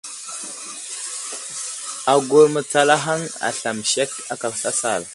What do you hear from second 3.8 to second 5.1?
sek aka sasal.